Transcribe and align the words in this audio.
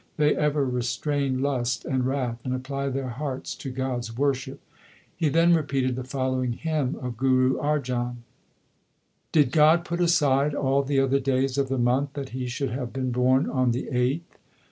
They 0.17 0.35
ever 0.35 0.65
restrain 0.65 1.43
lust 1.43 1.85
and 1.85 2.03
wrath, 2.07 2.39
and 2.43 2.55
apply 2.55 2.89
their 2.89 3.09
hearts 3.09 3.53
to 3.57 3.69
God 3.69 3.99
s 3.99 4.17
worship. 4.17 4.59
He 5.15 5.29
then 5.29 5.53
repeated 5.53 5.95
the 5.95 6.03
following 6.03 6.53
hymn 6.53 6.95
of 6.99 7.17
Guru 7.17 7.57
Arjan: 7.57 7.59
LIFE 7.59 7.75
OF 7.75 7.85
GURU 7.85 7.95
ARJAN 7.99 8.07
5 8.07 8.15
Did 9.33 9.51
God 9.51 9.85
put 9.85 10.01
aside 10.01 10.55
all 10.55 10.81
the 10.81 10.99
other 10.99 11.19
days 11.19 11.59
of 11.59 11.69
the 11.69 11.77
month 11.77 12.13
That 12.13 12.29
He 12.29 12.47
should 12.47 12.71
have 12.71 12.91
been 12.91 13.11
born 13.11 13.47
on 13.47 13.73
the 13.73 13.89
eighth 13.89 14.39